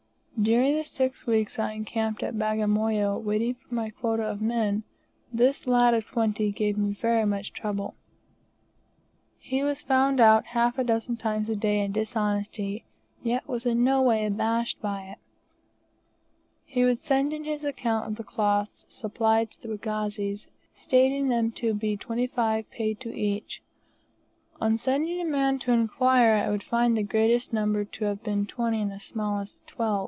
During 0.41 0.75
the 0.75 0.83
six 0.85 1.27
weeks 1.27 1.59
I 1.59 1.73
encamped 1.73 2.23
at 2.23 2.33
Bagamoyo, 2.35 3.19
waiting 3.23 3.53
for 3.53 3.75
my 3.75 3.91
quota 3.91 4.23
of 4.23 4.41
men, 4.41 4.81
this 5.31 5.67
lad 5.67 5.93
of 5.93 6.07
twenty 6.07 6.51
gave 6.51 6.79
me 6.79 6.93
very 6.93 7.25
much 7.25 7.53
trouble. 7.53 7.93
He 9.37 9.61
was 9.61 9.83
found 9.83 10.19
out 10.19 10.47
half 10.47 10.79
a 10.79 10.83
dozen 10.83 11.15
times 11.15 11.47
a 11.47 11.55
day 11.55 11.77
in 11.81 11.91
dishonesty, 11.91 12.85
yet 13.21 13.47
was 13.47 13.67
in 13.67 13.83
no 13.83 14.01
way 14.01 14.25
abashed 14.25 14.81
by 14.81 15.03
it. 15.03 15.19
He 16.65 16.83
would 16.85 16.97
send 16.97 17.33
in 17.33 17.43
his 17.43 17.63
account 17.63 18.07
of 18.07 18.15
the 18.15 18.23
cloths 18.23 18.87
supplied 18.89 19.51
to 19.51 19.61
the 19.61 19.67
pagazis, 19.77 20.47
stating 20.73 21.29
them 21.29 21.51
to 21.51 21.75
be 21.75 21.95
25 21.95 22.67
paid 22.71 22.99
to 23.01 23.13
each; 23.15 23.61
on 24.59 24.75
sending 24.75 25.21
a 25.21 25.25
man 25.29 25.59
to 25.59 25.71
inquire 25.71 26.33
I 26.33 26.49
would 26.49 26.63
find 26.63 26.97
the 26.97 27.03
greatest 27.03 27.53
number 27.53 27.85
to 27.85 28.05
have 28.05 28.23
been 28.23 28.47
20, 28.47 28.81
and 28.81 28.91
the 28.91 28.99
smallest 28.99 29.67
12. 29.67 29.91